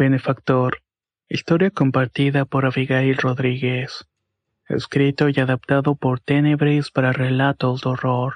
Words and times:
benefactor. 0.00 0.78
Historia 1.28 1.70
compartida 1.70 2.46
por 2.46 2.64
Abigail 2.64 3.18
Rodríguez. 3.18 4.06
Escrito 4.66 5.28
y 5.28 5.38
adaptado 5.38 5.94
por 5.94 6.20
Tenebris 6.20 6.90
para 6.90 7.12
relatos 7.12 7.82
de 7.82 7.90
horror. 7.90 8.32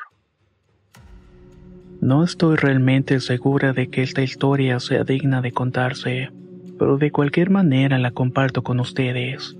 No 2.03 2.23
estoy 2.23 2.57
realmente 2.57 3.19
segura 3.21 3.73
de 3.73 3.89
que 3.89 4.03
esta 4.03 4.21
historia 4.21 4.79
sea 4.79 5.05
digna 5.05 5.41
de 5.41 5.53
contarse, 5.53 6.31
pero 6.79 6.99
de 6.99 7.11
cualquier 7.11 7.49
manera 7.49 7.99
la 7.99 8.11
comparto 8.11 8.63
con 8.63 8.79
ustedes. 8.79 9.57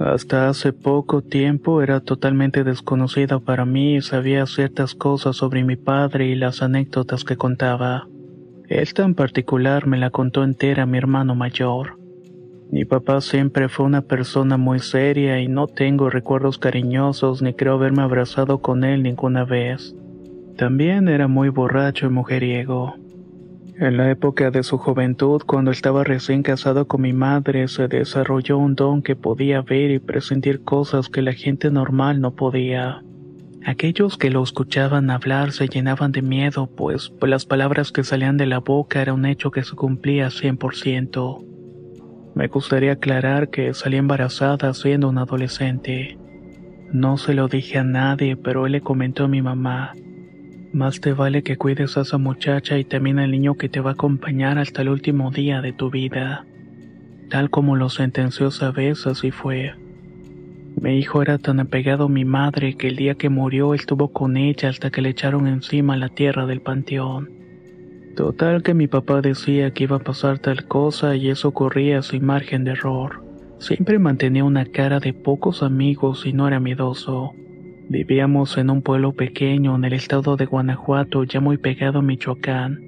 Hasta 0.00 0.48
hace 0.48 0.72
poco 0.72 1.22
tiempo 1.22 1.82
era 1.82 2.00
totalmente 2.00 2.64
desconocida 2.64 3.38
para 3.38 3.64
mí 3.64 3.94
y 3.94 4.02
sabía 4.02 4.44
ciertas 4.46 4.96
cosas 4.96 5.36
sobre 5.36 5.62
mi 5.62 5.76
padre 5.76 6.26
y 6.26 6.34
las 6.34 6.62
anécdotas 6.62 7.22
que 7.22 7.36
contaba. 7.36 8.08
Esta 8.72 9.04
en 9.04 9.14
particular 9.14 9.86
me 9.86 9.98
la 9.98 10.08
contó 10.08 10.42
entera 10.42 10.86
mi 10.86 10.96
hermano 10.96 11.34
mayor. 11.34 11.98
Mi 12.70 12.86
papá 12.86 13.20
siempre 13.20 13.68
fue 13.68 13.84
una 13.84 14.00
persona 14.00 14.56
muy 14.56 14.78
seria 14.78 15.40
y 15.40 15.46
no 15.46 15.66
tengo 15.66 16.08
recuerdos 16.08 16.56
cariñosos 16.56 17.42
ni 17.42 17.52
creo 17.52 17.74
haberme 17.74 18.00
abrazado 18.00 18.62
con 18.62 18.82
él 18.82 19.02
ninguna 19.02 19.44
vez. 19.44 19.94
También 20.56 21.08
era 21.08 21.28
muy 21.28 21.50
borracho 21.50 22.06
y 22.06 22.08
mujeriego. 22.08 22.94
En 23.78 23.98
la 23.98 24.10
época 24.10 24.50
de 24.50 24.62
su 24.62 24.78
juventud, 24.78 25.42
cuando 25.44 25.70
estaba 25.70 26.02
recién 26.02 26.42
casado 26.42 26.88
con 26.88 27.02
mi 27.02 27.12
madre, 27.12 27.68
se 27.68 27.88
desarrolló 27.88 28.56
un 28.56 28.74
don 28.74 29.02
que 29.02 29.16
podía 29.16 29.60
ver 29.60 29.90
y 29.90 29.98
presentir 29.98 30.64
cosas 30.64 31.10
que 31.10 31.20
la 31.20 31.34
gente 31.34 31.70
normal 31.70 32.22
no 32.22 32.34
podía. 32.34 33.02
Aquellos 33.64 34.18
que 34.18 34.30
lo 34.30 34.42
escuchaban 34.42 35.08
hablar 35.10 35.52
se 35.52 35.68
llenaban 35.68 36.10
de 36.10 36.20
miedo, 36.20 36.66
pues 36.66 37.12
las 37.20 37.46
palabras 37.46 37.92
que 37.92 38.02
salían 38.02 38.36
de 38.36 38.46
la 38.46 38.58
boca 38.58 39.00
era 39.00 39.14
un 39.14 39.24
hecho 39.24 39.52
que 39.52 39.62
se 39.62 39.76
cumplía 39.76 40.28
100%. 40.28 41.44
Me 42.34 42.48
gustaría 42.48 42.92
aclarar 42.92 43.50
que 43.50 43.72
salí 43.72 43.98
embarazada 43.98 44.74
siendo 44.74 45.08
un 45.08 45.18
adolescente. 45.18 46.18
No 46.92 47.18
se 47.18 47.34
lo 47.34 47.46
dije 47.46 47.78
a 47.78 47.84
nadie, 47.84 48.36
pero 48.36 48.66
él 48.66 48.72
le 48.72 48.80
comentó 48.80 49.24
a 49.24 49.28
mi 49.28 49.42
mamá. 49.42 49.92
Más 50.72 51.00
te 51.00 51.12
vale 51.12 51.42
que 51.42 51.56
cuides 51.56 51.96
a 51.96 52.00
esa 52.00 52.18
muchacha 52.18 52.78
y 52.78 52.84
también 52.84 53.20
al 53.20 53.30
niño 53.30 53.54
que 53.54 53.68
te 53.68 53.80
va 53.80 53.90
a 53.90 53.94
acompañar 53.94 54.58
hasta 54.58 54.82
el 54.82 54.88
último 54.88 55.30
día 55.30 55.60
de 55.60 55.72
tu 55.72 55.90
vida. 55.90 56.46
Tal 57.30 57.48
como 57.48 57.76
lo 57.76 57.90
sentenció 57.90 58.48
esa 58.48 58.72
vez, 58.72 59.06
así 59.06 59.30
fue. 59.30 59.74
Mi 60.80 60.98
hijo 60.98 61.22
era 61.22 61.38
tan 61.38 61.60
apegado 61.60 62.06
a 62.06 62.08
mi 62.08 62.24
madre 62.24 62.74
que 62.76 62.88
el 62.88 62.96
día 62.96 63.14
que 63.14 63.28
murió 63.28 63.74
estuvo 63.74 64.08
con 64.08 64.36
ella 64.36 64.68
hasta 64.68 64.90
que 64.90 65.02
le 65.02 65.10
echaron 65.10 65.46
encima 65.46 65.96
la 65.96 66.08
tierra 66.08 66.46
del 66.46 66.60
panteón. 66.60 67.30
Total 68.16 68.62
que 68.62 68.74
mi 68.74 68.88
papá 68.88 69.20
decía 69.22 69.72
que 69.72 69.84
iba 69.84 69.96
a 69.96 70.04
pasar 70.04 70.38
tal 70.38 70.66
cosa 70.66 71.16
y 71.16 71.28
eso 71.28 71.48
ocurría 71.48 72.02
sin 72.02 72.24
margen 72.24 72.64
de 72.64 72.72
error. 72.72 73.24
Siempre 73.58 73.98
mantenía 73.98 74.44
una 74.44 74.66
cara 74.66 74.98
de 74.98 75.12
pocos 75.14 75.62
amigos 75.62 76.26
y 76.26 76.32
no 76.32 76.48
era 76.48 76.60
miedoso. 76.60 77.32
Vivíamos 77.88 78.58
en 78.58 78.70
un 78.70 78.82
pueblo 78.82 79.12
pequeño 79.12 79.76
en 79.76 79.84
el 79.84 79.92
estado 79.92 80.36
de 80.36 80.46
Guanajuato 80.46 81.24
ya 81.24 81.40
muy 81.40 81.58
pegado 81.58 82.00
a 82.00 82.02
Michoacán. 82.02 82.80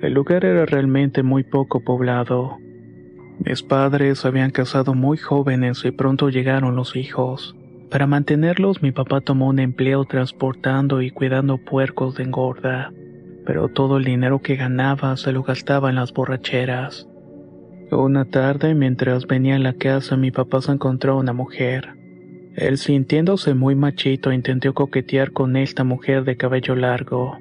El 0.00 0.14
lugar 0.14 0.44
era 0.44 0.66
realmente 0.66 1.22
muy 1.22 1.44
poco 1.44 1.84
poblado. 1.84 2.58
Mis 3.38 3.62
padres 3.62 4.24
habían 4.24 4.50
casado 4.50 4.94
muy 4.94 5.16
jóvenes 5.18 5.84
y 5.84 5.90
pronto 5.90 6.28
llegaron 6.28 6.76
los 6.76 6.96
hijos. 6.96 7.56
Para 7.90 8.06
mantenerlos 8.06 8.82
mi 8.82 8.92
papá 8.92 9.20
tomó 9.20 9.48
un 9.48 9.58
empleo 9.58 10.04
transportando 10.04 11.02
y 11.02 11.10
cuidando 11.10 11.58
puercos 11.58 12.16
de 12.16 12.24
engorda, 12.24 12.92
pero 13.44 13.68
todo 13.68 13.98
el 13.98 14.04
dinero 14.04 14.40
que 14.40 14.56
ganaba 14.56 15.16
se 15.16 15.32
lo 15.32 15.42
gastaba 15.42 15.90
en 15.90 15.96
las 15.96 16.12
borracheras. 16.12 17.08
Una 17.90 18.24
tarde, 18.24 18.74
mientras 18.74 19.26
venía 19.26 19.56
a 19.56 19.60
la 19.60 19.74
casa, 19.74 20.16
mi 20.16 20.30
papá 20.30 20.60
se 20.62 20.72
encontró 20.72 21.16
una 21.18 21.32
mujer. 21.32 21.94
Él, 22.56 22.78
sintiéndose 22.78 23.54
muy 23.54 23.74
machito, 23.74 24.32
intentó 24.32 24.72
coquetear 24.74 25.32
con 25.32 25.56
esta 25.56 25.84
mujer 25.84 26.24
de 26.24 26.36
cabello 26.36 26.74
largo. 26.74 27.38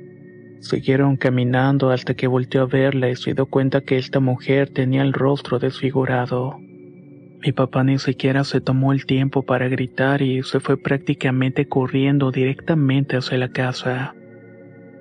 Siguieron 0.64 1.18
caminando 1.18 1.92
hasta 1.92 2.14
que 2.14 2.26
volteó 2.26 2.62
a 2.62 2.68
verla 2.68 3.10
y 3.10 3.18
se 3.18 3.34
dio 3.34 3.48
cuenta 3.48 3.82
que 3.82 3.98
esta 3.98 4.22
mujer 4.22 4.70
tenía 4.70 5.02
el 5.02 5.12
rostro 5.12 5.60
desfigurado. 5.60 6.58
Mi 7.46 7.52
papá 7.52 7.84
ni 7.84 8.00
siquiera 8.00 8.46
se 8.46 8.62
tomó 8.62 8.94
el 8.94 9.06
tiempo 9.06 9.42
para 9.44 9.68
gritar 9.68 10.22
y 10.22 10.42
se 10.44 10.62
fue 10.62 10.78
prácticamente 10.78 11.68
corriendo 11.68 12.32
directamente 12.32 13.18
hacia 13.18 13.38
la 13.38 13.50
casa. 13.50 14.16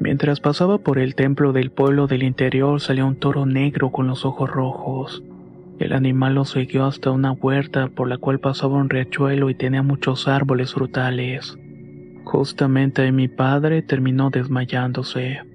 Mientras 0.00 0.40
pasaba 0.40 0.78
por 0.78 0.98
el 0.98 1.14
templo 1.14 1.52
del 1.52 1.70
pueblo 1.70 2.08
del 2.08 2.24
interior 2.24 2.80
salió 2.80 3.06
un 3.06 3.14
toro 3.14 3.46
negro 3.46 3.92
con 3.92 4.08
los 4.08 4.24
ojos 4.24 4.50
rojos. 4.50 5.22
El 5.78 5.92
animal 5.92 6.34
lo 6.34 6.44
siguió 6.44 6.86
hasta 6.86 7.12
una 7.12 7.30
huerta 7.30 7.86
por 7.86 8.08
la 8.08 8.18
cual 8.18 8.40
pasaba 8.40 8.78
un 8.78 8.90
riachuelo 8.90 9.48
y 9.48 9.54
tenía 9.54 9.84
muchos 9.84 10.26
árboles 10.26 10.74
frutales. 10.74 11.56
Justamente 12.24 13.12
mi 13.12 13.28
padre 13.28 13.82
terminó 13.82 14.30
desmayándose. 14.30 15.51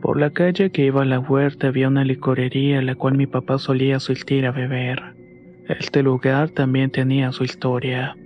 Por 0.00 0.18
la 0.18 0.30
calle 0.30 0.70
que 0.70 0.84
iba 0.86 1.02
a 1.02 1.06
la 1.06 1.18
huerta 1.18 1.68
había 1.68 1.88
una 1.88 2.04
licorería 2.04 2.78
a 2.78 2.82
la 2.82 2.94
cual 2.94 3.16
mi 3.16 3.26
papá 3.26 3.58
solía 3.58 3.96
asistir 3.96 4.46
a 4.46 4.52
beber. 4.52 5.02
Este 5.68 6.02
lugar 6.02 6.50
también 6.50 6.90
tenía 6.90 7.32
su 7.32 7.44
historia, 7.44 8.16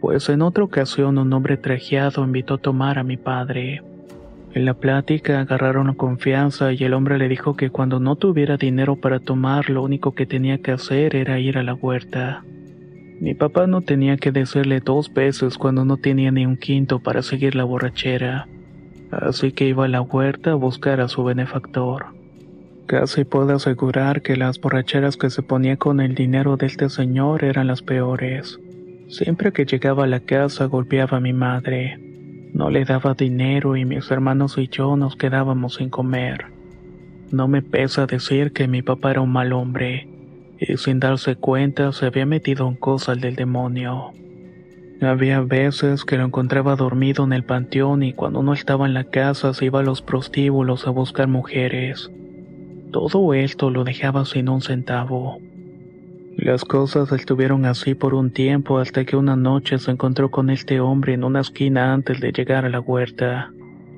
pues 0.00 0.28
en 0.30 0.42
otra 0.42 0.64
ocasión 0.64 1.18
un 1.18 1.32
hombre 1.32 1.56
trajeado 1.56 2.24
invitó 2.24 2.54
a 2.54 2.58
tomar 2.58 2.98
a 2.98 3.04
mi 3.04 3.16
padre. 3.16 3.82
En 4.54 4.64
la 4.64 4.74
plática 4.74 5.40
agarraron 5.40 5.94
confianza 5.94 6.72
y 6.72 6.82
el 6.82 6.94
hombre 6.94 7.18
le 7.18 7.28
dijo 7.28 7.56
que 7.56 7.70
cuando 7.70 8.00
no 8.00 8.16
tuviera 8.16 8.56
dinero 8.56 8.96
para 8.96 9.20
tomar 9.20 9.70
lo 9.70 9.82
único 9.82 10.12
que 10.14 10.26
tenía 10.26 10.58
que 10.58 10.72
hacer 10.72 11.14
era 11.14 11.38
ir 11.38 11.56
a 11.56 11.62
la 11.62 11.74
huerta. 11.74 12.42
Mi 13.20 13.34
papá 13.34 13.66
no 13.66 13.82
tenía 13.82 14.16
que 14.16 14.32
decirle 14.32 14.80
dos 14.80 15.12
veces 15.12 15.56
cuando 15.56 15.84
no 15.84 15.98
tenía 15.98 16.32
ni 16.32 16.46
un 16.46 16.56
quinto 16.56 16.98
para 16.98 17.22
seguir 17.22 17.54
la 17.54 17.64
borrachera 17.64 18.48
así 19.12 19.52
que 19.52 19.66
iba 19.66 19.84
a 19.84 19.88
la 19.88 20.00
huerta 20.00 20.52
a 20.52 20.54
buscar 20.54 21.00
a 21.00 21.08
su 21.08 21.22
benefactor. 21.22 22.06
Casi 22.86 23.24
puedo 23.24 23.54
asegurar 23.54 24.22
que 24.22 24.36
las 24.36 24.60
borracheras 24.60 25.16
que 25.16 25.30
se 25.30 25.42
ponía 25.42 25.76
con 25.76 26.00
el 26.00 26.14
dinero 26.14 26.56
de 26.56 26.66
este 26.66 26.88
señor 26.88 27.44
eran 27.44 27.66
las 27.66 27.82
peores. 27.82 28.58
Siempre 29.08 29.52
que 29.52 29.66
llegaba 29.66 30.04
a 30.04 30.08
la 30.08 30.20
casa 30.20 30.64
golpeaba 30.66 31.18
a 31.18 31.20
mi 31.20 31.32
madre. 31.32 31.98
No 32.52 32.70
le 32.70 32.84
daba 32.84 33.14
dinero 33.14 33.76
y 33.76 33.84
mis 33.84 34.10
hermanos 34.10 34.58
y 34.58 34.68
yo 34.68 34.96
nos 34.96 35.16
quedábamos 35.16 35.76
sin 35.76 35.90
comer. 35.90 36.46
No 37.30 37.48
me 37.48 37.62
pesa 37.62 38.06
decir 38.06 38.52
que 38.52 38.68
mi 38.68 38.82
papá 38.82 39.12
era 39.12 39.22
un 39.22 39.32
mal 39.32 39.52
hombre, 39.54 40.06
y 40.58 40.76
sin 40.76 41.00
darse 41.00 41.36
cuenta 41.36 41.92
se 41.92 42.06
había 42.06 42.26
metido 42.26 42.68
en 42.68 42.74
cosas 42.74 43.20
del 43.20 43.36
demonio. 43.36 44.12
Había 45.02 45.40
veces 45.40 46.04
que 46.04 46.16
lo 46.16 46.24
encontraba 46.24 46.76
dormido 46.76 47.24
en 47.24 47.32
el 47.32 47.42
panteón 47.42 48.04
y 48.04 48.12
cuando 48.12 48.44
no 48.44 48.52
estaba 48.52 48.86
en 48.86 48.94
la 48.94 49.02
casa 49.02 49.52
se 49.52 49.64
iba 49.64 49.80
a 49.80 49.82
los 49.82 50.00
prostíbulos 50.00 50.86
a 50.86 50.90
buscar 50.90 51.26
mujeres. 51.26 52.08
Todo 52.92 53.34
esto 53.34 53.70
lo 53.70 53.82
dejaba 53.82 54.24
sin 54.24 54.48
un 54.48 54.60
centavo. 54.60 55.40
Las 56.36 56.64
cosas 56.64 57.10
estuvieron 57.10 57.66
así 57.66 57.94
por 57.94 58.14
un 58.14 58.30
tiempo 58.30 58.78
hasta 58.78 59.04
que 59.04 59.16
una 59.16 59.34
noche 59.34 59.78
se 59.78 59.90
encontró 59.90 60.30
con 60.30 60.50
este 60.50 60.78
hombre 60.78 61.14
en 61.14 61.24
una 61.24 61.40
esquina 61.40 61.92
antes 61.92 62.20
de 62.20 62.30
llegar 62.30 62.64
a 62.64 62.70
la 62.70 62.80
huerta. 62.80 63.50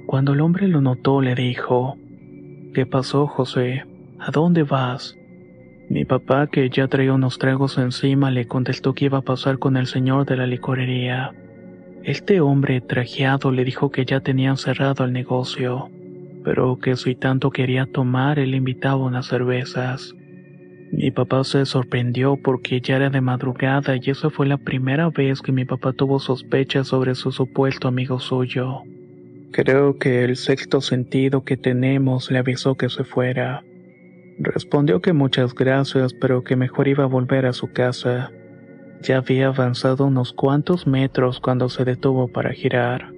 Cuando 0.06 0.32
el 0.32 0.40
hombre 0.40 0.68
lo 0.68 0.80
notó 0.80 1.20
le 1.20 1.34
dijo, 1.34 1.98
¿Qué 2.72 2.86
pasó, 2.86 3.26
José? 3.26 3.84
¿A 4.18 4.30
dónde 4.30 4.62
vas? 4.62 5.16
Mi 5.88 6.04
papá, 6.04 6.46
que 6.46 6.70
ya 6.70 6.88
traía 6.88 7.12
unos 7.12 7.38
tragos 7.38 7.78
encima, 7.78 8.30
le 8.30 8.46
contestó 8.46 8.94
que 8.94 9.06
iba 9.06 9.18
a 9.18 9.22
pasar 9.22 9.58
con 9.58 9.76
el 9.76 9.86
señor 9.86 10.24
de 10.26 10.36
la 10.36 10.46
licorería. 10.46 11.32
Este 12.02 12.40
hombre 12.40 12.80
trajeado 12.80 13.50
le 13.50 13.64
dijo 13.64 13.90
que 13.90 14.04
ya 14.04 14.20
tenían 14.20 14.56
cerrado 14.56 15.04
el 15.04 15.12
negocio, 15.12 15.90
pero 16.42 16.78
que 16.78 16.96
si 16.96 17.14
tanto 17.14 17.50
quería 17.50 17.86
tomar, 17.86 18.38
él 18.38 18.54
invitaba 18.54 18.96
unas 18.96 19.26
cervezas. 19.26 20.14
Mi 20.92 21.10
papá 21.10 21.42
se 21.44 21.64
sorprendió 21.66 22.36
porque 22.36 22.80
ya 22.80 22.96
era 22.96 23.10
de 23.10 23.20
madrugada 23.20 23.96
y 23.96 24.10
esa 24.10 24.30
fue 24.30 24.46
la 24.46 24.58
primera 24.58 25.10
vez 25.10 25.40
que 25.40 25.50
mi 25.50 25.64
papá 25.64 25.92
tuvo 25.92 26.18
sospechas 26.18 26.88
sobre 26.88 27.14
su 27.14 27.32
supuesto 27.32 27.88
amigo 27.88 28.20
suyo. 28.20 28.82
Creo 29.50 29.98
que 29.98 30.24
el 30.24 30.36
sexto 30.36 30.80
sentido 30.80 31.42
que 31.44 31.56
tenemos 31.56 32.30
le 32.30 32.38
avisó 32.38 32.74
que 32.74 32.88
se 32.90 33.04
fuera. 33.04 33.64
Respondió 34.38 35.00
que 35.00 35.12
muchas 35.12 35.54
gracias, 35.54 36.12
pero 36.14 36.42
que 36.42 36.56
mejor 36.56 36.88
iba 36.88 37.04
a 37.04 37.08
volver 37.08 37.46
a 37.46 37.52
su 37.52 37.72
casa. 37.72 38.32
Ya 39.00 39.18
había 39.18 39.48
avanzado 39.48 40.06
unos 40.06 40.32
cuantos 40.32 40.86
metros 40.86 41.40
cuando 41.40 41.68
se 41.68 41.84
detuvo 41.84 42.28
para 42.28 42.52
girar. 42.52 43.12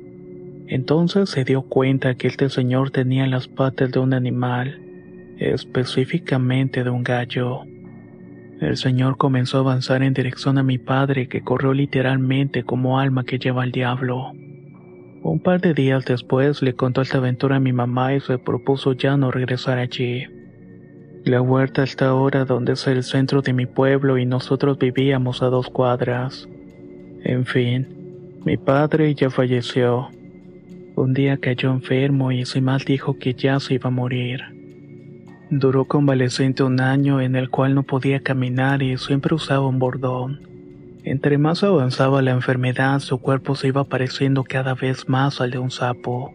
Entonces 0.67 1.31
se 1.31 1.45
dio 1.45 1.63
cuenta 1.63 2.17
que 2.17 2.27
este 2.27 2.49
señor 2.49 2.91
tenía 2.91 3.27
las 3.27 3.49
patas 3.49 3.93
de 3.93 4.01
un 4.01 4.13
animal 4.13 4.83
específicamente 5.39 6.83
de 6.83 6.91
un 6.91 7.03
gallo. 7.03 7.63
El 8.61 8.77
señor 8.77 9.17
comenzó 9.17 9.59
a 9.59 9.61
avanzar 9.61 10.03
en 10.03 10.15
dirección 10.15 10.59
a 10.59 10.63
mi 10.63 10.79
padre 10.79 11.29
que 11.29 11.43
corrió 11.43 11.75
literalmente 11.75 12.65
como 12.65 12.99
alma 12.99 13.25
que 13.25 13.39
lleva 13.39 13.63
al 13.63 13.73
diablo. 13.73 14.33
Un 15.23 15.41
par 15.41 15.61
de 15.61 15.75
días 15.75 16.05
después 16.05 16.63
le 16.63 16.75
contó 16.75 17.03
esta 17.03 17.19
aventura 17.19 17.57
a 17.57 17.61
mi 17.61 17.73
mamá 17.73 18.15
y 18.15 18.21
se 18.21 18.39
propuso 18.39 18.93
ya 18.93 19.17
no 19.17 19.31
regresar 19.31 19.79
allí. 19.79 20.25
La 21.27 21.43
huerta 21.43 21.83
está 21.83 22.07
ahora 22.07 22.45
donde 22.45 22.75
es 22.75 22.87
el 22.87 23.03
centro 23.03 23.43
de 23.43 23.53
mi 23.53 23.67
pueblo 23.67 24.17
y 24.17 24.25
nosotros 24.25 24.79
vivíamos 24.79 25.43
a 25.43 25.47
dos 25.47 25.69
cuadras. 25.69 26.49
En 27.25 27.45
fin, 27.47 28.39
mi 28.45 28.57
padre 28.57 29.13
ya 29.13 29.29
falleció. 29.29 30.09
Un 30.95 31.15
día 31.15 31.37
cayó 31.39 31.73
enfermo 31.73 32.31
y 32.31 32.47
sin 32.47 32.63
mal 32.63 32.81
dijo 32.87 33.19
que 33.19 33.35
ya 33.35 33.59
se 33.59 33.75
iba 33.75 33.89
a 33.89 33.91
morir. 33.91 34.41
Duró 35.51 35.87
convaleciente 35.87 36.63
un 36.63 36.81
año 36.81 37.21
en 37.21 37.35
el 37.35 37.51
cual 37.51 37.75
no 37.75 37.83
podía 37.83 38.21
caminar 38.21 38.85
y 38.85 38.97
siempre 38.97 39.35
usaba 39.35 39.67
un 39.67 39.81
bordón. 39.81 40.43
Entre 41.03 41.39
más 41.39 41.65
avanzaba 41.65 42.23
la 42.23 42.31
enfermedad, 42.31 43.01
su 43.01 43.19
cuerpo 43.19 43.57
se 43.57 43.67
iba 43.67 43.83
pareciendo 43.83 44.45
cada 44.45 44.75
vez 44.75 45.09
más 45.09 45.41
al 45.41 45.51
de 45.51 45.59
un 45.59 45.73
sapo. 45.73 46.33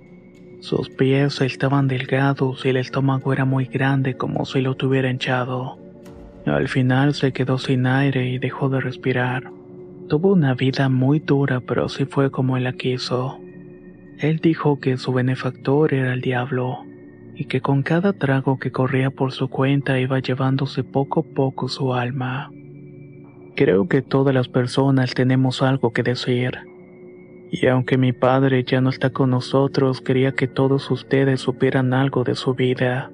Sus 0.61 0.89
pies 0.89 1.41
estaban 1.41 1.87
delgados 1.87 2.63
y 2.65 2.69
el 2.69 2.77
estómago 2.77 3.33
era 3.33 3.45
muy 3.45 3.65
grande 3.65 4.15
como 4.15 4.45
si 4.45 4.61
lo 4.61 4.75
tuviera 4.75 5.09
hinchado. 5.09 5.79
Al 6.45 6.67
final 6.67 7.15
se 7.15 7.33
quedó 7.33 7.57
sin 7.57 7.87
aire 7.87 8.29
y 8.29 8.37
dejó 8.37 8.69
de 8.69 8.79
respirar. 8.79 9.51
Tuvo 10.07 10.33
una 10.33 10.53
vida 10.53 10.87
muy 10.87 11.19
dura, 11.19 11.61
pero 11.61 11.85
así 11.85 12.05
fue 12.05 12.29
como 12.29 12.57
él 12.57 12.65
la 12.65 12.73
quiso. 12.73 13.39
Él 14.19 14.37
dijo 14.37 14.79
que 14.79 14.97
su 14.97 15.11
benefactor 15.11 15.95
era 15.95 16.13
el 16.13 16.21
diablo 16.21 16.85
y 17.35 17.45
que 17.45 17.59
con 17.59 17.81
cada 17.81 18.13
trago 18.13 18.59
que 18.59 18.71
corría 18.71 19.09
por 19.09 19.31
su 19.31 19.47
cuenta 19.47 19.99
iba 19.99 20.19
llevándose 20.19 20.83
poco 20.83 21.21
a 21.21 21.33
poco 21.33 21.69
su 21.69 21.95
alma. 21.95 22.51
Creo 23.55 23.87
que 23.87 24.03
todas 24.03 24.35
las 24.35 24.47
personas 24.47 25.15
tenemos 25.15 25.63
algo 25.63 25.91
que 25.91 26.03
decir. 26.03 26.70
Y 27.51 27.67
aunque 27.67 27.97
mi 27.97 28.13
padre 28.13 28.63
ya 28.63 28.81
no 28.81 28.89
está 28.89 29.09
con 29.09 29.29
nosotros, 29.29 30.01
quería 30.01 30.31
que 30.31 30.47
todos 30.47 30.89
ustedes 30.89 31.41
supieran 31.41 31.93
algo 31.93 32.23
de 32.23 32.35
su 32.35 32.55
vida. 32.55 33.11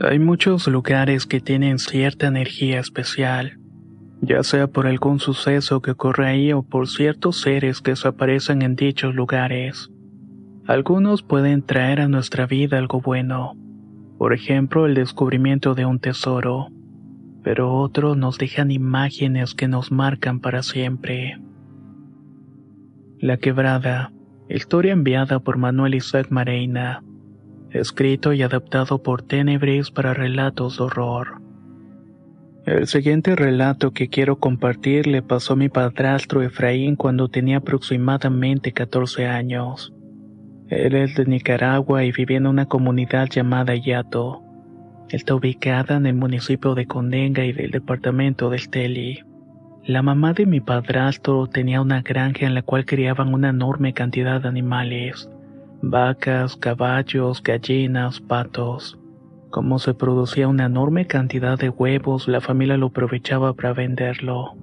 Hay 0.00 0.18
muchos 0.18 0.68
lugares 0.68 1.26
que 1.26 1.40
tienen 1.40 1.78
cierta 1.78 2.26
energía 2.26 2.80
especial 2.80 3.58
ya 4.22 4.44
sea 4.44 4.68
por 4.68 4.86
algún 4.86 5.18
suceso 5.18 5.82
que 5.82 5.90
ocurre 5.90 6.28
ahí 6.28 6.52
o 6.52 6.62
por 6.62 6.88
ciertos 6.88 7.40
seres 7.40 7.80
que 7.80 7.90
desaparecen 7.90 8.62
en 8.62 8.76
dichos 8.76 9.14
lugares. 9.16 9.90
Algunos 10.64 11.24
pueden 11.24 11.62
traer 11.62 12.00
a 12.00 12.08
nuestra 12.08 12.46
vida 12.46 12.78
algo 12.78 13.00
bueno, 13.00 13.56
por 14.22 14.34
ejemplo 14.34 14.86
el 14.86 14.94
descubrimiento 14.94 15.74
de 15.74 15.84
un 15.84 15.98
tesoro, 15.98 16.68
pero 17.42 17.74
otros 17.74 18.16
nos 18.16 18.38
dejan 18.38 18.70
imágenes 18.70 19.52
que 19.52 19.66
nos 19.66 19.90
marcan 19.90 20.38
para 20.38 20.62
siempre. 20.62 21.40
La 23.18 23.38
Quebrada, 23.38 24.12
historia 24.48 24.92
enviada 24.92 25.40
por 25.40 25.56
Manuel 25.56 25.96
Isaac 25.96 26.28
Mareina, 26.30 27.02
escrito 27.70 28.32
y 28.32 28.42
adaptado 28.42 29.02
por 29.02 29.22
Tenebris 29.22 29.90
para 29.90 30.14
relatos 30.14 30.76
de 30.76 30.84
horror. 30.84 31.42
El 32.64 32.86
siguiente 32.86 33.34
relato 33.34 33.90
que 33.90 34.06
quiero 34.06 34.38
compartir 34.38 35.08
le 35.08 35.22
pasó 35.22 35.54
a 35.54 35.56
mi 35.56 35.68
padrastro 35.68 36.42
Efraín 36.42 36.94
cuando 36.94 37.28
tenía 37.28 37.56
aproximadamente 37.56 38.70
14 38.70 39.26
años. 39.26 39.92
Él 40.72 40.94
es 40.94 41.14
de 41.16 41.26
Nicaragua 41.26 42.02
y 42.02 42.12
vivía 42.12 42.38
en 42.38 42.46
una 42.46 42.64
comunidad 42.64 43.28
llamada 43.28 43.74
Yato. 43.76 44.42
Está 45.10 45.34
ubicada 45.34 45.96
en 45.96 46.06
el 46.06 46.14
municipio 46.14 46.74
de 46.74 46.86
Condenga 46.86 47.44
y 47.44 47.52
del 47.52 47.70
departamento 47.70 48.48
de 48.48 48.56
Esteli. 48.56 49.20
La 49.84 50.00
mamá 50.00 50.32
de 50.32 50.46
mi 50.46 50.62
padrastro 50.62 51.46
tenía 51.46 51.82
una 51.82 52.00
granja 52.00 52.46
en 52.46 52.54
la 52.54 52.62
cual 52.62 52.86
criaban 52.86 53.34
una 53.34 53.50
enorme 53.50 53.92
cantidad 53.92 54.40
de 54.40 54.48
animales, 54.48 55.28
vacas, 55.82 56.56
caballos, 56.56 57.42
gallinas, 57.42 58.20
patos. 58.20 58.98
Como 59.50 59.78
se 59.78 59.92
producía 59.92 60.48
una 60.48 60.64
enorme 60.64 61.06
cantidad 61.06 61.58
de 61.58 61.68
huevos, 61.68 62.28
la 62.28 62.40
familia 62.40 62.78
lo 62.78 62.86
aprovechaba 62.86 63.52
para 63.52 63.74
venderlo. 63.74 64.56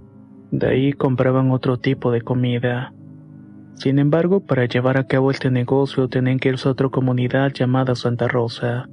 De 0.49 0.69
ahí 0.69 0.93
compraban 0.93 1.51
otro 1.51 1.77
tipo 1.77 2.11
de 2.11 2.21
comida. 2.21 2.93
Sin 3.75 3.99
embargo, 3.99 4.41
para 4.41 4.65
llevar 4.65 4.97
a 4.97 5.05
cabo 5.05 5.31
este 5.31 5.51
negocio 5.51 6.09
tenían 6.09 6.39
que 6.39 6.49
irse 6.49 6.67
a 6.67 6.71
otra 6.71 6.89
comunidad 6.89 7.51
llamada 7.53 7.95
Santa 7.95 8.27
Rosa. 8.27 8.89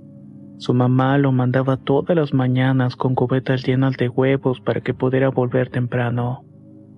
Su 0.59 0.73
mamá 0.73 1.19
lo 1.19 1.33
mandaba 1.33 1.77
todas 1.77 2.17
las 2.17 2.33
mañanas 2.33 2.97
con 2.97 3.15
cubetas 3.15 3.67
llenas 3.67 3.97
de 3.97 4.09
huevos 4.09 4.61
para 4.61 4.81
que 4.81 4.95
pudiera 4.95 5.29
volver 5.29 5.69
temprano. 5.69 6.45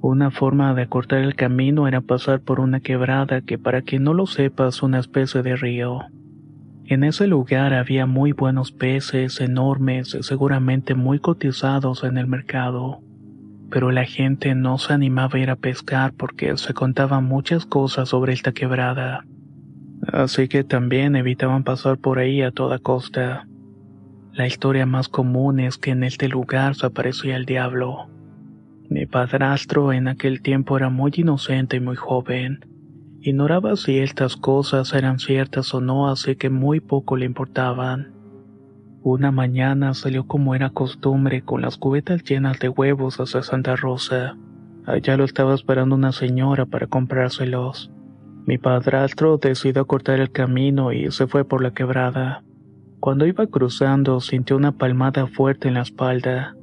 Una 0.01 0.31
forma 0.31 0.75
de 0.75 0.83
acortar 0.83 1.21
el 1.21 1.35
camino 1.35 1.89
era 1.89 2.01
pasar 2.01 2.41
por 2.41 2.61
una 2.61 2.79
quebrada 2.79 3.41
que 3.41 3.59
para 3.59 3.83
quien 3.83 4.05
no 4.05 4.15
lo 4.15 4.27
sepa 4.27 4.69
es 4.69 4.83
una 4.83 5.01
especie 5.01 5.43
de 5.43 5.57
río. 5.57 6.01
En 6.85 7.03
ese 7.03 7.27
lugar 7.27 7.75
había 7.75 8.07
muy 8.07 8.33
buenos 8.33 8.71
peces, 8.71 9.41
enormes, 9.41 10.17
seguramente 10.21 10.95
muy 10.95 11.19
cotizados 11.19 12.05
en 12.05 12.17
el 12.17 12.29
mercado. 12.29 13.01
Pero 13.71 13.91
la 13.91 14.05
gente 14.05 14.55
no 14.55 14.79
se 14.79 14.93
animaba 14.93 15.39
a 15.39 15.39
ir 15.41 15.51
a 15.51 15.57
pescar 15.57 16.13
porque 16.15 16.57
se 16.57 16.75
contaban 16.75 17.25
muchas 17.25 17.67
cosas 17.67 18.09
sobre 18.09 18.33
esta 18.33 18.53
quebrada. 18.53 19.25
Así 20.13 20.49
que 20.49 20.65
también 20.65 21.17
evitaban 21.17 21.65
pasar 21.65 21.99
por 21.99 22.19
ahí 22.19 22.43
a 22.43 22.51
toda 22.51 22.79
costa. 22.79 23.47
La 24.33 24.47
historia 24.47 24.87
más 24.87 25.09
común 25.09 25.61
es 25.61 25.77
que 25.77 25.91
en 25.91 26.05
este 26.05 26.29
lugar 26.29 26.75
se 26.75 26.87
aparecía 26.87 27.37
el 27.37 27.45
diablo. 27.45 28.09
Mi 28.89 29.07
padrastro 29.07 29.93
en 29.93 30.09
aquel 30.09 30.41
tiempo 30.41 30.77
era 30.77 30.89
muy 30.89 31.13
inocente 31.17 31.77
y 31.77 31.81
muy 31.81 31.97
joven 31.97 32.61
Ignoraba 33.21 33.75
si 33.75 33.99
estas 33.99 34.37
cosas 34.37 34.95
eran 34.95 35.19
ciertas 35.19 35.75
o 35.75 35.81
no, 35.81 36.09
así 36.09 36.37
que 36.37 36.51
muy 36.51 36.79
poco 36.79 37.17
le 37.17 37.27
importaban. 37.27 38.13
Una 39.03 39.31
mañana 39.31 39.95
salió 39.95 40.27
como 40.27 40.55
era 40.55 40.71
costumbre 40.71 41.43
con 41.43 41.63
las 41.63 41.77
cubetas 41.77 42.25
llenas 42.25 42.59
de 42.59 42.69
huevos 42.69 43.21
hacia 43.21 43.43
Santa 43.43 43.77
Rosa. 43.77 44.37
Allá 44.87 45.17
lo 45.17 45.25
estaba 45.25 45.55
esperando 45.55 45.95
una 45.95 46.13
señora 46.13 46.67
para 46.67 46.89
comprárselos. 46.89 47.93
Mi 48.45 48.59
padrastro 48.59 49.39
decidió 49.39 49.87
cortar 49.87 50.19
el 50.19 50.33
camino 50.33 50.93
y 50.93 51.11
se 51.13 51.27
fue 51.27 51.45
por 51.45 51.63
la 51.63 51.73
quebrada. 51.73 52.43
Cuando 52.99 53.27
iba 53.27 53.47
cruzando 53.47 54.21
sintió 54.21 54.57
una 54.57 54.73
palmada 54.73 55.27
fuerte 55.29 55.69
en 55.69 55.75
la 55.75 55.83
espalda. 55.83 56.57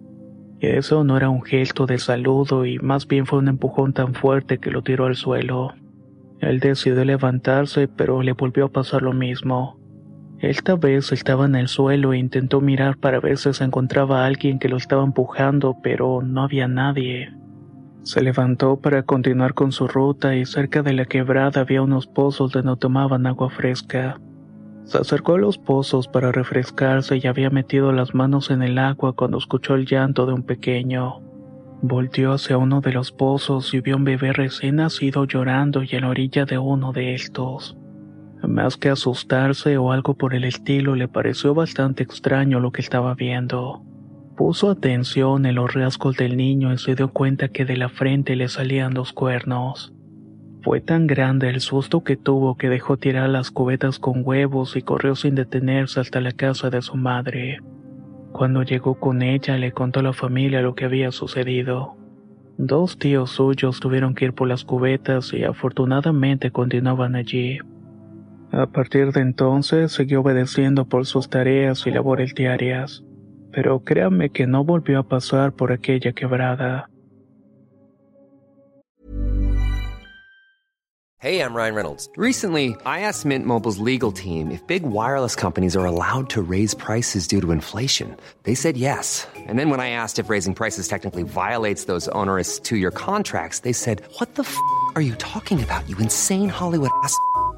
Eso 0.60 1.04
no 1.04 1.16
era 1.16 1.30
un 1.30 1.44
gesto 1.44 1.86
de 1.86 2.00
saludo 2.00 2.66
y 2.66 2.80
más 2.80 3.08
bien 3.08 3.26
fue 3.26 3.40
un 3.40 3.48
empujón 3.48 3.94
tan 3.94 4.14
fuerte 4.14 4.58
que 4.58 4.72
lo 4.72 4.82
tiró 4.82 5.06
al 5.06 5.16
suelo. 5.16 5.74
Él 6.42 6.60
decidió 6.60 7.06
levantarse, 7.06 7.88
pero 7.88 8.22
le 8.22 8.34
volvió 8.34 8.66
a 8.66 8.72
pasar 8.72 9.02
lo 9.02 9.14
mismo. 9.14 9.80
Esta 10.40 10.76
vez 10.76 11.12
estaba 11.12 11.46
en 11.46 11.56
el 11.56 11.68
suelo 11.68 12.14
e 12.14 12.18
intentó 12.18 12.60
mirar 12.60 12.98
para 12.98 13.20
ver 13.20 13.38
si 13.38 13.54
se 13.54 13.64
encontraba 13.64 14.26
alguien 14.26 14.60
que 14.60 14.68
lo 14.68 14.78
estaba 14.78 15.04
empujando, 15.04 15.78
pero 15.82 16.22
no 16.22 16.44
había 16.44 16.68
nadie. 16.68 17.34
Se 18.04 18.22
levantó 18.22 18.76
para 18.80 19.04
continuar 19.04 19.54
con 19.54 19.72
su 19.72 19.88
ruta 19.88 20.36
y 20.36 20.46
cerca 20.46 20.84
de 20.84 20.94
la 20.94 21.06
quebrada 21.06 21.62
había 21.62 21.82
unos 21.82 22.06
pozos 22.06 22.52
donde 22.52 22.76
tomaban 22.76 23.26
agua 23.26 23.50
fresca. 23.50 24.20
Se 24.84 25.00
acercó 25.00 25.34
a 25.34 25.40
los 25.40 25.58
pozos 25.58 26.08
para 26.08 26.32
refrescarse 26.32 27.18
y 27.18 27.26
había 27.26 27.50
metido 27.50 27.92
las 27.92 28.14
manos 28.14 28.52
en 28.52 28.62
el 28.62 28.78
agua 28.78 29.14
cuando 29.14 29.40
escuchó 29.40 29.74
el 29.74 29.88
llanto 29.88 30.28
de 30.28 30.34
un 30.34 30.44
pequeño. 30.44 31.22
Volteó 31.82 32.34
hacia 32.34 32.58
uno 32.58 32.82
de 32.82 32.92
los 32.92 33.12
pozos 33.12 33.74
y 33.74 33.82
vio 33.82 33.96
un 33.96 34.04
bebé 34.04 34.34
recién 34.34 34.76
nacido 34.76 35.26
llorando 35.26 35.82
y 35.82 35.90
en 35.94 36.02
la 36.02 36.10
orilla 36.10 36.46
de 36.46 36.60
uno 36.60 36.92
de 36.92 37.16
estos. 37.16 37.76
Más 38.44 38.78
que 38.78 38.90
asustarse 38.90 39.78
o 39.78 39.92
algo 39.92 40.14
por 40.14 40.34
el 40.34 40.44
estilo, 40.44 40.96
le 40.96 41.08
pareció 41.08 41.54
bastante 41.54 42.04
extraño 42.04 42.60
lo 42.60 42.72
que 42.72 42.82
estaba 42.82 43.16
viendo. 43.16 43.82
Puso 44.36 44.70
atención 44.70 45.46
en 45.46 45.56
los 45.56 45.74
rasgos 45.74 46.18
del 46.18 46.36
niño 46.36 46.74
y 46.74 46.78
se 46.78 46.96
dio 46.96 47.12
cuenta 47.12 47.48
que 47.48 47.66
de 47.66 47.78
la 47.78 47.90
frente 47.90 48.36
le 48.36 48.50
salían 48.50 48.94
dos 48.94 49.14
cuernos. 49.14 49.94
Fue 50.62 50.82
tan 50.82 51.08
grande 51.08 51.50
el 51.50 51.62
susto 51.62 52.04
que 52.04 52.18
tuvo 52.18 52.58
que 52.58 52.70
dejó 52.70 52.98
tirar 52.98 53.30
las 53.30 53.52
cubetas 53.52 54.00
con 54.00 54.24
huevos 54.26 54.76
y 54.76 54.82
corrió 54.82 55.16
sin 55.16 55.36
detenerse 55.36 56.00
hasta 56.00 56.22
la 56.22 56.32
casa 56.32 56.70
de 56.70 56.82
su 56.82 56.98
madre. 56.98 57.60
Cuando 58.32 58.64
llegó 58.64 59.00
con 59.00 59.22
ella 59.22 59.58
le 59.58 59.72
contó 59.72 60.02
a 60.02 60.04
la 60.04 60.14
familia 60.14 60.62
lo 60.62 60.76
que 60.76 60.86
había 60.86 61.12
sucedido. 61.12 61.96
Dos 62.58 62.98
tíos 62.98 63.32
suyos 63.32 63.80
tuvieron 63.80 64.16
que 64.16 64.26
ir 64.26 64.34
por 64.34 64.48
las 64.48 64.66
cubetas 64.66 65.34
y 65.34 65.44
afortunadamente 65.44 66.52
continuaban 66.52 67.16
allí. 67.16 67.60
A 68.58 68.68
partir 68.68 69.12
de 69.12 69.20
entonces 69.20 69.92
siguió 69.92 70.22
obedeciendo 70.22 70.86
por 70.86 71.06
sus 71.06 71.30
tareas 71.30 71.86
y 71.86 71.92
labores 71.92 72.34
diarias, 72.34 73.04
pero 73.52 73.82
créanme 73.84 74.30
que 74.30 74.48
no 74.48 74.64
volvió 74.64 75.00
a 75.00 75.04
pasar 75.04 75.52
por 75.52 75.74
aquella 75.74 76.14
quebrada. 76.14 76.90
Hey, 81.18 81.42
I'm 81.42 81.54
Ryan 81.54 81.76
Reynolds. 81.76 82.08
Recently, 82.16 82.78
I 82.86 83.02
asked 83.02 83.26
Mint 83.26 83.46
Mobile's 83.46 83.78
legal 83.78 84.14
team 84.14 84.52
if 84.52 84.66
big 84.68 84.84
wireless 84.84 85.36
companies 85.36 85.76
are 85.76 85.86
allowed 85.86 86.30
to 86.30 86.42
raise 86.42 86.74
prices 86.74 87.28
due 87.28 87.42
to 87.42 87.52
inflation. 87.52 88.16
They 88.44 88.56
said 88.56 88.78
yes. 88.78 89.28
And 89.50 89.60
then 89.60 89.70
when 89.70 89.82
I 89.82 89.90
asked 89.90 90.18
if 90.18 90.30
raising 90.30 90.54
prices 90.54 90.88
technically 90.88 91.24
violates 91.24 91.86
those 91.86 92.08
onerous 92.14 92.60
two-year 92.60 92.92
contracts, 92.92 93.60
they 93.60 93.74
said, 93.74 94.02
"What 94.18 94.36
the 94.36 94.44
f*** 94.44 94.56
are 94.96 95.02
you 95.02 95.16
talking 95.16 95.62
about? 95.62 95.90
You 95.90 95.98
insane 95.98 96.48
Hollywood 96.48 96.92
ass." 97.04 97.18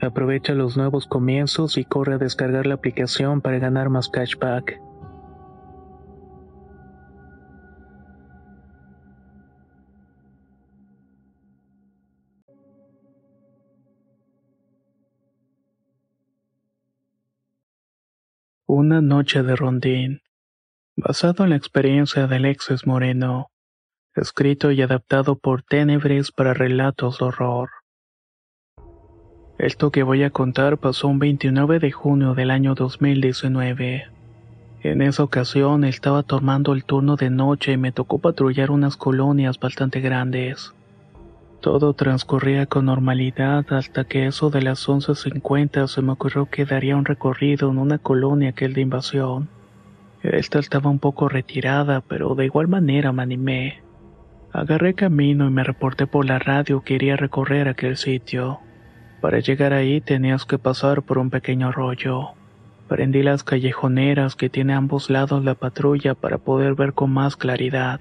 Aprovecha 0.00 0.54
los 0.54 0.76
nuevos 0.76 1.06
comienzos 1.06 1.78
y 1.78 1.84
corre 1.84 2.14
a 2.14 2.18
descargar 2.18 2.66
la 2.66 2.74
aplicación 2.74 3.40
para 3.40 3.58
ganar 3.58 3.88
más 3.88 4.08
cashback. 4.08 4.78
Una 18.68 19.00
noche 19.00 19.42
de 19.42 19.56
rondín. 19.56 20.20
Basado 20.96 21.44
en 21.44 21.50
la 21.50 21.56
experiencia 21.56 22.26
de 22.26 22.36
Alexis 22.36 22.86
Moreno. 22.86 23.50
Escrito 24.14 24.70
y 24.70 24.82
adaptado 24.82 25.38
por 25.38 25.62
Tenebres 25.62 26.32
para 26.32 26.52
relatos 26.52 27.18
de 27.18 27.24
horror. 27.26 27.70
Esto 29.58 29.90
que 29.90 30.02
voy 30.02 30.22
a 30.22 30.28
contar 30.28 30.76
pasó 30.76 31.08
un 31.08 31.18
29 31.18 31.78
de 31.78 31.90
junio 31.90 32.34
del 32.34 32.50
año 32.50 32.74
2019. 32.74 34.04
En 34.82 35.00
esa 35.00 35.22
ocasión 35.22 35.84
estaba 35.84 36.22
tomando 36.22 36.74
el 36.74 36.84
turno 36.84 37.16
de 37.16 37.30
noche 37.30 37.72
y 37.72 37.76
me 37.78 37.90
tocó 37.90 38.18
patrullar 38.18 38.70
unas 38.70 38.98
colonias 38.98 39.58
bastante 39.58 40.00
grandes. 40.00 40.74
Todo 41.62 41.94
transcurría 41.94 42.66
con 42.66 42.84
normalidad 42.84 43.64
hasta 43.72 44.04
que 44.04 44.26
eso 44.26 44.50
de 44.50 44.60
las 44.60 44.86
11.50 44.86 45.86
se 45.86 46.02
me 46.02 46.12
ocurrió 46.12 46.46
que 46.46 46.66
daría 46.66 46.94
un 46.94 47.06
recorrido 47.06 47.70
en 47.70 47.78
una 47.78 47.96
colonia 47.96 48.52
que 48.52 48.66
el 48.66 48.74
de 48.74 48.82
invasión. 48.82 49.48
Esta 50.22 50.58
estaba 50.58 50.90
un 50.90 50.98
poco 50.98 51.30
retirada, 51.30 52.02
pero 52.02 52.34
de 52.34 52.44
igual 52.44 52.68
manera 52.68 53.10
me 53.10 53.22
animé. 53.22 53.82
Agarré 54.52 54.92
camino 54.92 55.46
y 55.46 55.50
me 55.50 55.64
reporté 55.64 56.06
por 56.06 56.26
la 56.26 56.38
radio 56.38 56.82
que 56.82 56.94
iría 56.94 57.14
a 57.14 57.16
recorrer 57.16 57.68
aquel 57.68 57.96
sitio. 57.96 58.60
Para 59.20 59.40
llegar 59.40 59.72
ahí 59.72 60.00
tenías 60.00 60.44
que 60.44 60.58
pasar 60.58 61.02
por 61.02 61.18
un 61.18 61.30
pequeño 61.30 61.68
arroyo. 61.68 62.30
Prendí 62.88 63.22
las 63.22 63.42
callejoneras 63.42 64.36
que 64.36 64.48
tiene 64.48 64.74
a 64.74 64.76
ambos 64.76 65.10
lados 65.10 65.44
la 65.44 65.54
patrulla 65.54 66.14
para 66.14 66.38
poder 66.38 66.74
ver 66.74 66.92
con 66.92 67.10
más 67.10 67.36
claridad, 67.36 68.00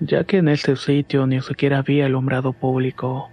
ya 0.00 0.24
que 0.24 0.38
en 0.38 0.48
este 0.48 0.76
sitio 0.76 1.26
ni 1.26 1.40
siquiera 1.40 1.78
había 1.78 2.06
alumbrado 2.06 2.52
público. 2.52 3.28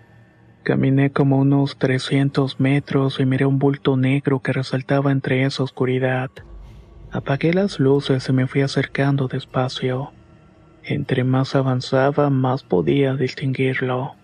Caminé 0.63 1.12
como 1.12 1.38
unos 1.38 1.77
300 1.77 2.59
metros 2.59 3.19
y 3.19 3.25
miré 3.25 3.45
un 3.45 3.59
bulto 3.59 3.95
negro 3.95 4.41
que 4.41 4.51
resaltaba 4.51 5.12
entre 5.12 5.45
esa 5.45 5.63
oscuridad. 5.63 6.29
Apagué 7.12 7.53
las 7.53 7.79
luces 7.79 8.27
y 8.27 8.33
me 8.33 8.45
fui 8.45 8.62
acercando 8.62 9.27
despacio. 9.27 10.12
Entre 10.83 11.24
más 11.24 11.55
avanzaba, 11.55 12.29
más 12.29 12.63
podía 12.63 13.15
distinguirlo. 13.15 14.18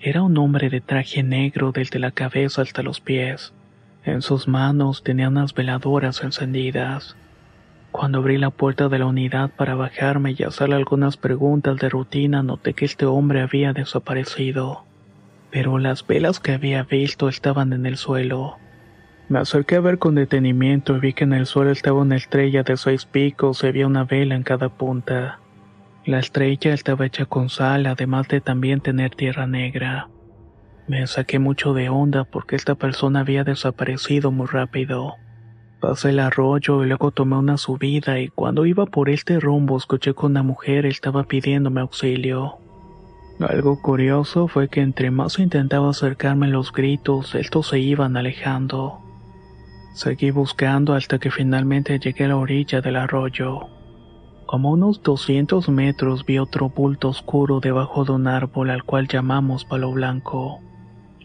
Era 0.00 0.22
un 0.22 0.38
hombre 0.38 0.70
de 0.70 0.80
traje 0.80 1.24
negro 1.24 1.72
desde 1.72 1.98
la 1.98 2.12
cabeza 2.12 2.62
hasta 2.62 2.84
los 2.84 3.00
pies. 3.00 3.52
En 4.04 4.22
sus 4.22 4.46
manos 4.46 5.02
tenía 5.02 5.28
unas 5.28 5.54
veladoras 5.54 6.22
encendidas. 6.22 7.16
Cuando 7.90 8.18
abrí 8.18 8.38
la 8.38 8.50
puerta 8.50 8.88
de 8.88 9.00
la 9.00 9.06
unidad 9.06 9.50
para 9.50 9.74
bajarme 9.74 10.36
y 10.38 10.44
hacerle 10.44 10.76
algunas 10.76 11.16
preguntas 11.16 11.78
de 11.78 11.88
rutina, 11.88 12.44
noté 12.44 12.74
que 12.74 12.84
este 12.84 13.06
hombre 13.06 13.40
había 13.40 13.72
desaparecido. 13.72 14.84
Pero 15.50 15.78
las 15.78 16.06
velas 16.06 16.38
que 16.38 16.52
había 16.52 16.84
visto 16.84 17.28
estaban 17.28 17.72
en 17.72 17.84
el 17.84 17.96
suelo. 17.96 18.56
Me 19.28 19.40
acerqué 19.40 19.76
a 19.76 19.80
ver 19.80 19.98
con 19.98 20.14
detenimiento 20.14 20.96
y 20.96 21.00
vi 21.00 21.12
que 21.12 21.24
en 21.24 21.32
el 21.32 21.46
suelo 21.46 21.72
estaba 21.72 22.02
una 22.02 22.16
estrella 22.16 22.62
de 22.62 22.76
seis 22.76 23.04
picos 23.04 23.64
y 23.64 23.66
había 23.66 23.88
una 23.88 24.04
vela 24.04 24.36
en 24.36 24.44
cada 24.44 24.68
punta. 24.68 25.40
La 26.08 26.20
estrella 26.20 26.72
estaba 26.72 27.04
hecha 27.04 27.26
con 27.26 27.50
sal, 27.50 27.84
además 27.84 28.28
de 28.28 28.40
también 28.40 28.80
tener 28.80 29.14
tierra 29.14 29.46
negra. 29.46 30.08
Me 30.86 31.06
saqué 31.06 31.38
mucho 31.38 31.74
de 31.74 31.90
onda 31.90 32.24
porque 32.24 32.56
esta 32.56 32.76
persona 32.76 33.20
había 33.20 33.44
desaparecido 33.44 34.30
muy 34.30 34.46
rápido. 34.46 35.16
Pasé 35.80 36.08
el 36.08 36.20
arroyo 36.20 36.82
y 36.82 36.88
luego 36.88 37.10
tomé 37.10 37.36
una 37.36 37.58
subida 37.58 38.20
y 38.20 38.28
cuando 38.28 38.64
iba 38.64 38.86
por 38.86 39.10
este 39.10 39.38
rumbo 39.38 39.76
escuché 39.76 40.14
que 40.14 40.24
una 40.24 40.42
mujer 40.42 40.86
estaba 40.86 41.24
pidiéndome 41.24 41.82
auxilio. 41.82 42.56
Algo 43.38 43.82
curioso 43.82 44.48
fue 44.48 44.70
que 44.70 44.80
entre 44.80 45.10
más 45.10 45.38
intentaba 45.38 45.90
acercarme 45.90 46.48
los 46.48 46.72
gritos, 46.72 47.34
estos 47.34 47.68
se 47.68 47.80
iban 47.80 48.16
alejando. 48.16 48.98
Seguí 49.92 50.30
buscando 50.30 50.94
hasta 50.94 51.18
que 51.18 51.30
finalmente 51.30 51.98
llegué 51.98 52.24
a 52.24 52.28
la 52.28 52.36
orilla 52.38 52.80
del 52.80 52.96
arroyo. 52.96 53.77
Como 54.48 54.70
unos 54.70 55.02
200 55.02 55.68
metros 55.68 56.24
vi 56.24 56.38
otro 56.38 56.70
bulto 56.70 57.10
oscuro 57.10 57.60
debajo 57.60 58.06
de 58.06 58.12
un 58.12 58.26
árbol 58.26 58.70
al 58.70 58.82
cual 58.82 59.06
llamamos 59.06 59.66
palo 59.66 59.92
blanco. 59.92 60.60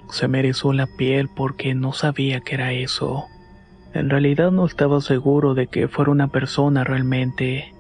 Se 0.10 0.28
me 0.28 0.40
erizó 0.40 0.74
la 0.74 0.88
piel 0.88 1.30
porque 1.34 1.74
no 1.74 1.94
sabía 1.94 2.42
qué 2.42 2.56
era 2.56 2.74
eso. 2.74 3.28
En 3.94 4.10
realidad 4.10 4.52
no 4.52 4.66
estaba 4.66 5.00
seguro 5.00 5.54
de 5.54 5.68
que 5.68 5.88
fuera 5.88 6.12
una 6.12 6.28
persona 6.28 6.84
realmente. 6.84 7.74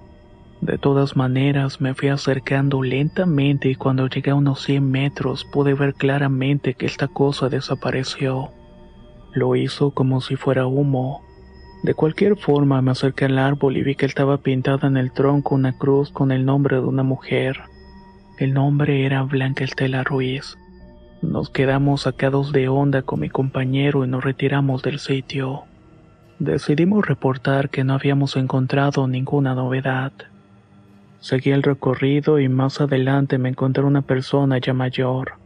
De 0.62 0.78
todas 0.78 1.18
maneras 1.18 1.82
me 1.82 1.94
fui 1.94 2.08
acercando 2.08 2.82
lentamente 2.82 3.68
y 3.68 3.76
cuando 3.76 4.08
llegué 4.08 4.32
a 4.32 4.36
unos 4.36 4.62
100 4.62 4.90
metros 4.90 5.44
pude 5.44 5.74
ver 5.74 5.94
claramente 5.94 6.74
que 6.74 6.86
esta 6.86 7.10
cosa 7.10 7.50
desapareció. 7.50 8.52
Lo 9.34 9.58
hizo 9.58 9.92
como 9.92 10.22
si 10.22 10.38
fuera 10.38 10.68
humo. 10.68 11.22
De 11.84 11.94
cualquier 11.94 12.38
forma 12.38 12.82
me 12.82 12.92
acerqué 12.92 13.26
al 13.26 13.38
árbol 13.38 13.76
y 13.76 13.84
vi 13.84 13.96
que 13.96 14.06
estaba 14.06 14.38
pintada 14.38 14.88
en 14.88 14.96
el 14.96 15.12
tronco 15.12 15.54
una 15.54 15.78
cruz 15.78 16.12
con 16.12 16.32
el 16.32 16.46
nombre 16.46 16.78
de 16.78 16.84
una 16.84 17.04
mujer. 17.04 17.60
El 18.40 18.54
nombre 18.54 19.06
era 19.06 19.22
Blanca 19.24 19.66
Estela 19.66 20.06
Ruiz. 20.06 20.58
Nos 21.22 21.50
quedamos 21.50 22.04
sacados 22.04 22.54
de 22.54 22.70
onda 22.70 23.02
con 23.02 23.20
mi 23.20 23.30
compañero 23.30 24.06
y 24.06 24.08
nos 24.08 24.24
retiramos 24.24 24.82
del 24.82 24.98
sitio. 25.00 25.64
Decidimos 26.40 27.06
reportar 27.06 27.70
que 27.70 27.84
no 27.84 27.96
habíamos 27.96 28.38
encontrado 28.38 29.06
ninguna 29.10 29.54
novedad. 29.54 30.14
Seguí 31.20 31.52
el 31.52 31.64
recorrido 31.64 32.40
y 32.40 32.48
más 32.48 32.80
adelante 32.80 33.38
me 33.38 33.50
encontré 33.50 33.84
una 33.84 34.04
persona 34.04 34.58
ya 34.58 34.74
mayor. 34.74 35.43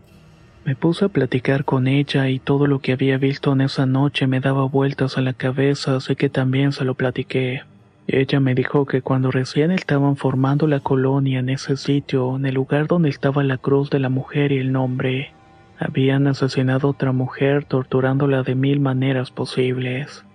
Me 0.67 0.75
puse 0.75 1.05
a 1.05 1.07
platicar 1.07 1.63
con 1.63 1.88
ella 1.88 2.27
y 2.27 2.39
todo 2.39 2.67
lo 2.67 2.79
que 2.79 2.91
había 2.91 3.17
visto 3.17 3.53
en 3.53 3.62
esa 3.62 3.86
noche 3.86 4.27
me 4.27 4.41
daba 4.41 4.65
vueltas 4.65 5.17
a 5.17 5.21
la 5.21 5.31
cabeza, 5.31 5.95
así 5.95 6.17
que 6.17 6.27
también 6.27 6.74
se 6.74 6.83
lo 6.83 6.93
platiqué. 6.93 7.62
Ella 8.05 8.41
me 8.41 8.53
dijo 8.53 8.86
que 8.86 9.01
cuando 9.01 9.31
recién 9.31 9.71
estaban 9.71 10.17
formando 10.17 10.67
la 10.67 10.81
colonia 10.81 11.39
en 11.39 11.47
ese 11.47 11.77
sitio, 11.77 12.36
en 12.36 12.45
el 12.45 12.55
lugar 12.55 12.88
donde 12.88 13.07
estaba 13.07 13.45
la 13.45 13.57
cruz 13.57 13.89
de 13.89 14.00
la 14.00 14.09
mujer 14.09 14.51
y 14.51 14.57
el 14.57 14.74
nombre, 14.74 15.31
habían 15.79 16.27
asesinado 16.27 16.89
a 16.89 16.91
otra 16.91 17.13
mujer 17.13 17.63
torturándola 17.63 18.43
de 18.43 18.55
mil 18.55 18.81
maneras 18.81 19.31
posibles. 19.31 20.25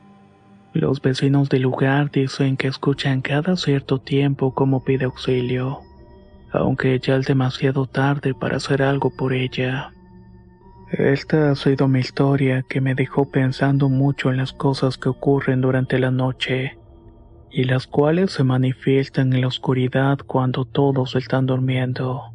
Los 0.73 1.03
vecinos 1.03 1.51
del 1.51 1.61
lugar 1.61 2.11
dicen 2.11 2.57
que 2.57 2.69
escuchan 2.69 3.21
cada 3.21 3.55
cierto 3.57 3.99
tiempo 3.99 4.55
cómo 4.55 4.83
pide 4.83 5.05
auxilio, 5.05 5.81
aunque 6.53 6.99
ya 7.01 7.17
es 7.17 7.27
demasiado 7.27 7.85
tarde 7.85 8.33
para 8.33 8.57
hacer 8.57 8.81
algo 8.83 9.11
por 9.15 9.35
ella. 9.35 9.93
Esta 10.93 11.51
ha 11.51 11.55
sido 11.55 11.89
mi 11.89 12.01
historia 12.01 12.67
que 12.69 12.83
me 12.83 12.95
dejó 12.95 13.31
pensando 13.31 13.89
mucho 13.89 14.31
en 14.31 14.37
las 14.37 14.53
cosas 14.53 14.99
que 14.99 15.09
ocurren 15.09 15.63
durante 15.63 15.99
la 15.99 16.11
noche 16.11 16.77
y 17.51 17.65
las 17.65 17.87
cuales 17.87 18.33
se 18.33 18.45
manifiestan 18.45 19.33
en 19.33 19.41
la 19.41 19.47
oscuridad 19.47 20.19
cuando 20.19 20.67
todos 20.67 21.17
están 21.17 21.47
durmiendo. 21.47 22.35